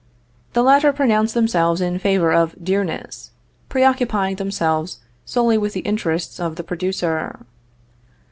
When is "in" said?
1.79-1.99